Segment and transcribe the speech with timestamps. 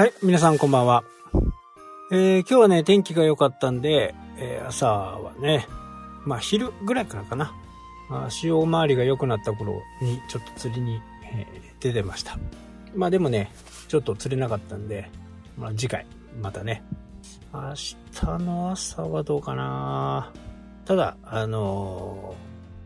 [0.00, 1.04] はい、皆さんこんばんは。
[2.10, 5.66] えー、今日はね、天気が良かったんで、えー、朝はね、
[6.24, 7.52] まあ昼ぐらいからかな。
[8.08, 11.02] まあ、潮回りが良くなった頃にちょっと釣りに、
[11.34, 12.38] えー、出てました。
[12.94, 13.52] まあでもね、
[13.88, 15.10] ちょっと釣れなかったんで、
[15.58, 16.06] まあ次回、
[16.40, 16.82] またね。
[17.52, 17.98] 明日
[18.42, 20.32] の朝はどうかな
[20.86, 22.36] ただ、あの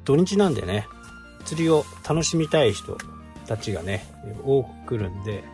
[0.02, 0.88] ー、土日なんでね、
[1.44, 2.98] 釣りを楽しみたい人
[3.46, 4.04] たちがね、
[4.44, 5.53] 多く来るんで、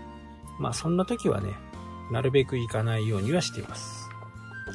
[0.60, 1.55] まあそんな時はね、
[2.12, 4.09] なるべく行かないようにはしています。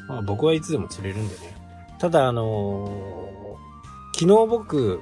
[0.08, 1.56] まあ僕はいつでも釣れるんでね。
[1.98, 5.00] ただあのー、昨日僕、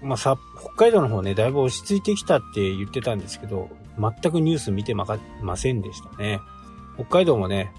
[0.00, 3.68] まあさ、北海道の方ね、だいぶ落ち着いてきたって言ってたんですけど、
[3.98, 6.40] 全くニュース見てまかませんでしたね。
[6.94, 7.70] 北海道もね、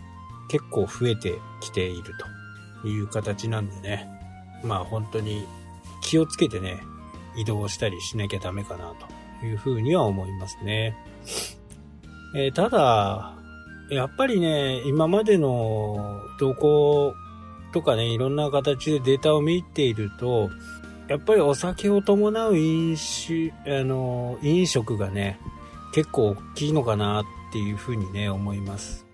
[0.47, 2.13] 結構増えてきている
[2.81, 4.07] という形なんでね。
[4.63, 5.45] まあ本当に
[6.01, 6.77] 気をつけてね、
[7.35, 8.93] 移動したりしなきゃダメかな
[9.41, 10.95] というふうには思いますね。
[12.35, 13.35] えー、ただ、
[13.89, 17.13] やっぱりね、今までの動向
[17.73, 20.49] とかね、いろんな形でデータを見ていると、
[21.07, 25.39] やっぱりお酒を伴う飲酒、あの、飲食がね、
[25.93, 29.05] 結構大きいのかなっていうふうにね、思います。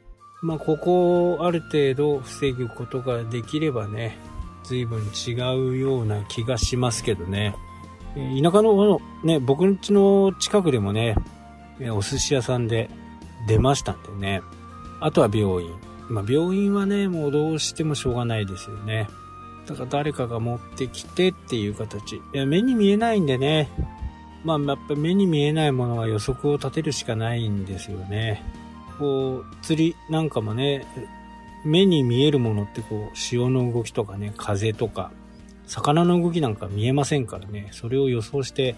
[0.42, 4.18] まあ、ここをある程度防ぐことができればね、
[4.64, 7.56] 随分違うような気がしますけどね。
[8.16, 11.16] 田舎のね、僕ん家の近くでもね、
[11.92, 12.90] お寿司屋さんで
[13.50, 14.44] 出ましたんでね。
[15.00, 15.72] あとは病院。
[16.08, 19.10] まあ、病院はね、もうどうしてもしょうがないですよね。
[19.66, 22.16] だから誰かが持ってきてっていう形。
[22.16, 23.70] いや目に見えないんでね。
[24.44, 28.44] まあ、やっぱ目に見えないものは予測を立てるしかないんですよね。
[29.00, 30.86] こう、釣りなんかもね、
[31.66, 35.12] 目に見えるものってこう、潮の動きとかね、風とか、
[35.66, 38.76] 魚の動きなんか見えませんからね、それを予想して、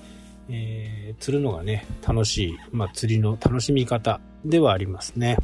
[0.49, 5.37] えー、釣るのがね、楽しい、まあ、釣りの楽しみ方ではありますね。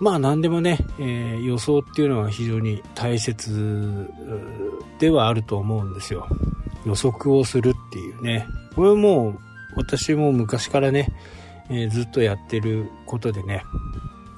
[0.00, 4.08] まあ何でもね、えー、予想っていうのは非常に大切
[4.98, 6.26] ではあると思うんですよ。
[6.86, 8.46] 予測をするっていうね。
[8.74, 9.38] これはもう
[9.76, 11.08] 私も昔からね、
[11.68, 13.62] えー、ずっとやってることでね、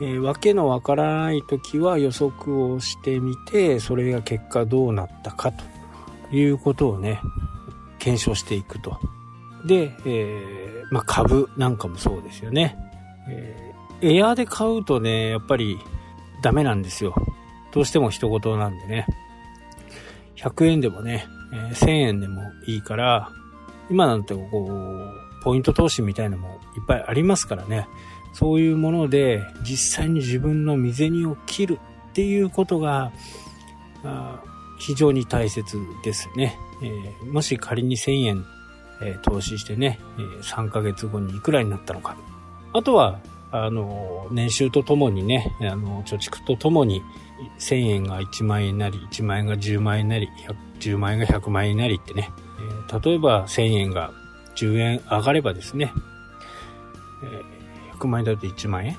[0.00, 5.64] えー、わけのわからない時は予測をしてみて、それが結果どうなったかと
[6.34, 7.20] いうことをね、
[8.00, 8.98] 検証していくと。
[9.64, 12.76] で、えー、まあ、株なんかもそうですよね。
[13.28, 15.78] えー、エアーで買うとね、やっぱり
[16.42, 17.14] ダメなんですよ。
[17.72, 19.06] どうしても人事なんでね。
[20.36, 23.30] 100円でもね、えー、1000円でもいいから、
[23.90, 27.88] 今なんてこう、ポイント投資みたいなのもいっぱいありますからね。
[28.32, 33.12] そういうもので実際に自分の身銭を切るっていうことが
[34.78, 36.58] 非常に大切ですね。
[36.82, 38.44] えー、もし仮に1000円、
[39.02, 42.16] えー、投資してね、えー、3ヶ月後にいくらになったのか。
[42.72, 47.02] あとは、あの、年収とともにね、あの、貯蓄とともに
[47.58, 50.28] 1000円が1万円なり、1万円が10万円なり、
[50.80, 52.30] 10万円が100万円になりってね、
[52.88, 54.12] えー、例えば1000円が
[54.56, 55.92] 10円上がればですね、
[57.22, 57.62] えー
[58.02, 58.96] 100万円だと1万円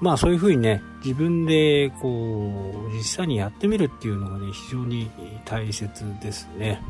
[0.00, 5.10] まあそういうふうにね、自分でこう、実際にやってみるっていうのがね、非常に
[5.46, 6.82] 大切ですね。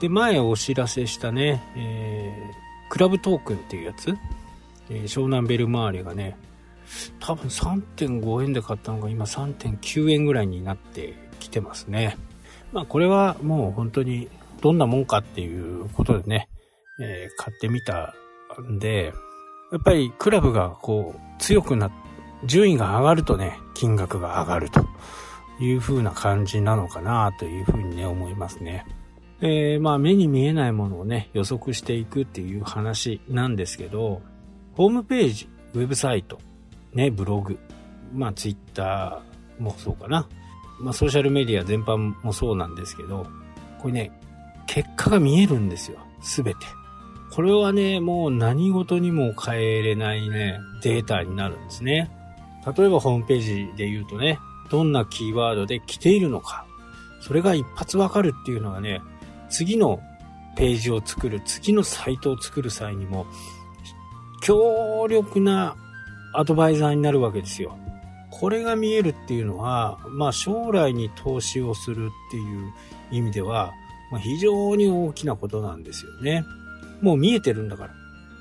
[0.00, 4.12] で、前お知らせしたね、えー、クラブトークンっていうやつ、
[4.90, 6.36] えー、湘南ベル周りがね、
[7.20, 12.16] 多分3.5円で買ったのが今3.9円ぐらいになってきてますね。
[12.72, 14.28] まあこれはもう本当に
[14.60, 16.48] どんなもんかっていうことでね、
[17.00, 18.14] えー、買ってみた
[18.60, 19.12] んで、
[19.72, 21.90] やっぱりクラブがこう強くな
[22.46, 24.86] 順位が上がるとね、金額が上がると
[25.60, 28.86] いう風な感じなのかなという風にね、思いますね。
[29.40, 34.22] え、まあ目に見えないものをね、予測していくっていう話なんですけど、
[34.78, 36.38] ホームページ、ウェブサイト、
[36.94, 37.58] ね、ブログ、
[38.14, 40.28] まあツイッターもそうかな。
[40.78, 43.26] まあソーシャルメディア全般もそうなんですけど、
[43.80, 44.12] これね、
[44.68, 45.98] 結果が見えるんですよ。
[46.22, 46.60] すべて。
[47.32, 52.08] これはね、もう何事にも変えれないね、データになるんですね。
[52.64, 54.38] 例えばホームページで言うとね、
[54.70, 56.66] どんなキーワードで来ているのか、
[57.20, 59.02] それが一発わかるっていうのはね、
[59.50, 59.98] 次の
[60.54, 63.26] ページを作る、次のサイトを作る際にも、
[64.40, 65.76] 強力な
[66.34, 67.76] アドバイザーになるわけですよ。
[68.30, 72.72] これが見えるっていうのは、まあ将来に投資をするっていう
[73.10, 73.72] 意味では、
[74.10, 76.44] まあ、非常に大きなことなんですよね。
[77.00, 77.90] もう見えてるんだから。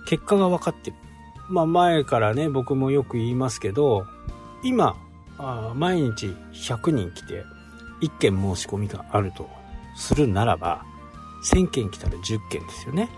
[0.07, 0.97] 結果が分かってる。
[1.49, 4.05] まあ前からね、僕もよく言いますけど、
[4.63, 4.95] 今、
[5.37, 7.43] あ毎日100人来て、
[8.01, 9.49] 1件申し込みがあると
[9.95, 10.85] するならば、
[11.43, 13.09] 1000件来たら10件ですよね。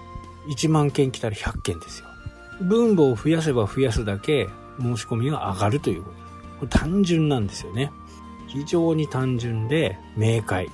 [0.50, 2.09] 1万件来たら100件ですよ。
[2.62, 6.18] 分母を増やせば増やすだけ、申し込みが上がるということ。
[6.60, 7.92] これ単純なんですよね。
[8.48, 10.70] 非常に単純で明快。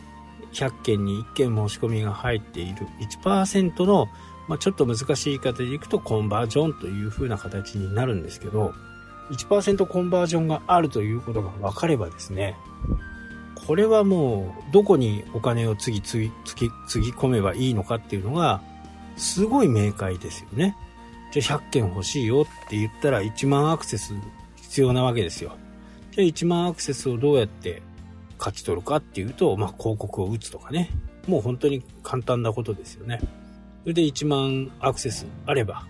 [0.53, 2.87] 100件に1件申し込みが入っている
[3.21, 4.07] 1%の、
[4.47, 8.73] まあ、ちょっと難しい言い方でいくとコンバージョンという風な形になるんですけど、
[9.31, 12.55] 1%コンバージョンがあるということが分かればですね、
[13.67, 18.61] これはもうどこにお金を次次次つぎ込めばいいのかっていうのが
[19.17, 20.77] すごい明快ですよね。
[21.41, 24.13] じゃあ100件欲しいよって言ったら1万アクセス
[24.55, 25.57] 必要なわけですよ。
[26.11, 27.81] じゃあ1万アクセスをどうやって
[28.37, 30.89] 勝ち取るかっていうと、まあ、広告を打つとかね。
[31.27, 33.19] もう本当に簡単なことですよね。
[33.81, 35.85] それで1万アクセスあれば、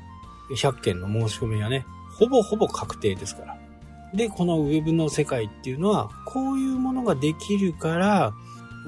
[0.55, 1.85] 100件の申し込みがね、
[2.17, 3.57] ほぼほぼ確定ですから。
[4.13, 8.33] で、このウェブの世界っていうのは、こういうものができるから、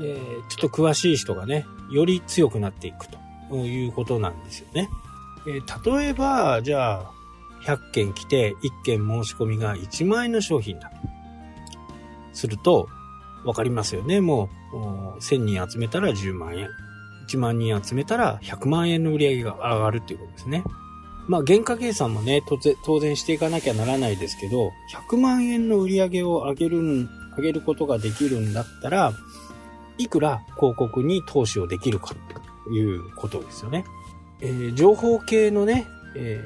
[0.02, 3.08] えー、ちょっと詳しい人がね、より強くなっていく
[3.50, 4.90] ということなんですよね。
[5.48, 7.12] えー、例えば、じゃあ、
[7.64, 10.96] 100件来て1件申し込みが1万円の商品だと。
[12.34, 12.88] すると、
[13.46, 14.20] わかりますよね。
[14.20, 16.70] もう、1000人集めたら10万円。
[17.28, 20.64] 1万人集めたら100万円の売り上げが上がるっていうことですね。
[21.28, 22.42] まあ、原価計算もね、
[22.86, 27.08] 当然していかなきゃならないですけど、100万円の売り上げを上げる、
[27.38, 29.14] 上げることができるんだったら、
[29.98, 32.16] いくら広告に投資をできるか
[32.66, 33.84] ということですよね。
[34.42, 36.44] えー、情報系のね、え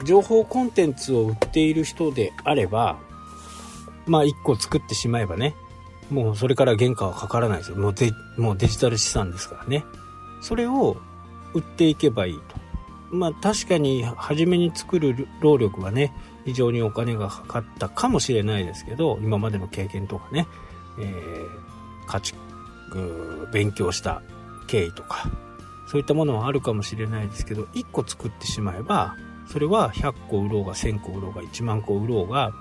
[0.00, 2.98] ー、情報コンテンツを売っている人であれば、
[4.06, 5.54] まあ1個作ってしまえばね、
[6.10, 7.76] もうそれから原価はかからないですよ。
[7.76, 9.84] もうデもうデジタル資産ですからね。
[10.42, 10.96] それを
[11.54, 12.56] 売っていけばいいと。
[13.10, 16.12] まあ確かに初めに作る労力はね、
[16.44, 20.46] 非常にお金がかかったかもしれないですけど、今までの経験とかね、
[20.98, 22.34] えー、価値、
[23.52, 24.22] 勉強した
[24.66, 25.30] 経緯とか、
[25.90, 29.16] そういったものはあるかもしれないですけど、1個作ってしまえば、
[29.48, 32.52] それは100個売ろうが1000個売ろうが1万個売ろうが、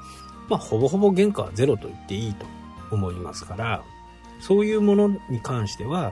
[0.50, 2.48] まあほぼほぼ原価はゼロと言っていいと
[2.90, 3.84] 思いますから、
[4.40, 6.12] そういうものに関しては、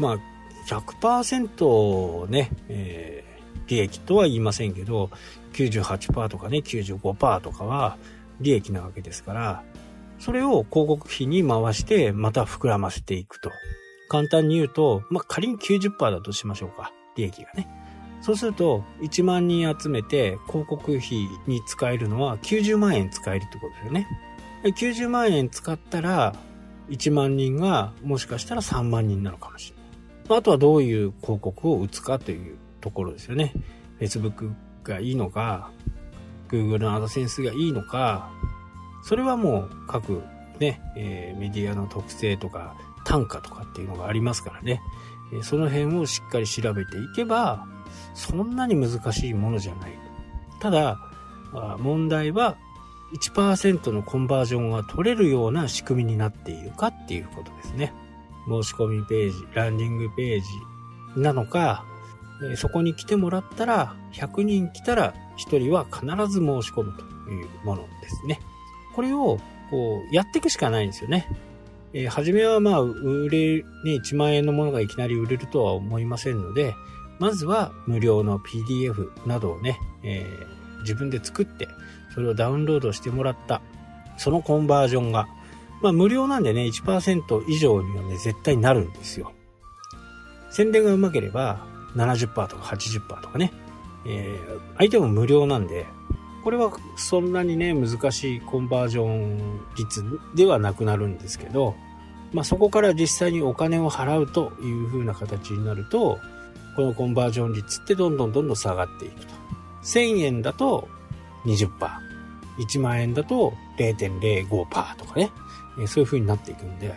[0.00, 0.18] まあ
[0.66, 5.10] 100%ね、えー、利益とは言いませんけど、
[5.52, 7.98] 98%とかね、95%とかは
[8.40, 9.62] 利益なわけですから、
[10.18, 13.52] それを広告費に回してまた膨らませていくと。
[14.08, 16.92] 簡単に言うと、まあ、仮に90%だとしましょうか。
[17.16, 17.68] 利益がね。
[18.20, 24.08] そうすると、1万人集めて広告費に使えるのは90万円使えるってことですよね。
[24.64, 26.34] 90万円使ったら、
[26.88, 30.38] 1万人がもしかしたら3万人なのかもしれない。
[30.38, 33.52] あとはどういう広告を打つかというところですよね。
[34.00, 34.52] Facebook
[34.84, 35.70] がいいのか、
[36.48, 38.30] Google の AdSense がいいのか、
[39.04, 40.22] それはもう各
[40.58, 42.76] ね、えー、メディアの特性とか
[43.08, 44.82] 単価とかっていうのがありますからね。
[45.32, 47.66] えその辺をしっかり調べていけば、
[48.12, 49.98] そんなに難しいものじゃない。
[50.60, 51.00] ただ、
[51.78, 52.58] 問題は
[53.14, 57.94] 1%のコンバージョンが取れるような仕組みになっているかっていうことですね。
[58.46, 60.40] 申し込みページ、ランディングペー
[61.14, 61.86] ジなのか、
[62.56, 68.38] そこに来てもらったら、100人来たら1人は必ず申し込むというものですね。
[68.94, 69.38] これを、
[69.70, 71.26] こう、やっていくしかないんですよね。
[71.92, 76.74] えー、初めはまあ、売れ、ね、1万円のものがいきなり売れるとは思いませんので、
[77.18, 81.68] まずは無料の PDF などをね、えー、自分で作って、
[82.14, 83.60] それをダウンロードしてもらった、
[84.16, 85.28] そのコンバージョンが、
[85.82, 89.32] まあ無料なんでね、1%以上にはね、絶対なるんですよ。
[90.50, 91.66] 宣伝がうまければ、
[91.96, 93.52] 70%とか80%とかね、
[94.06, 95.86] えー、相手も無料なんで、
[96.44, 100.04] これはそんなにね、難しいコンバージョン率
[100.34, 101.74] ではなくなるんですけど、
[102.32, 106.18] まあ、そこから実際にお金を払うという風な形になると、
[106.76, 109.34] このコンバージョン率ってどんどんどんどん下がっていくと。
[109.82, 110.88] 1000円だと
[111.44, 111.68] 20%、
[112.58, 115.30] 1万円だと0.05%とかね、
[115.86, 116.94] そういう風になっていくんで、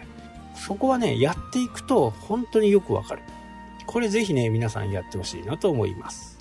[0.55, 3.21] そこはね、やっていくと本当によくわかる。
[3.87, 6.40] これぜひね、皆さんやってほしいなと思います。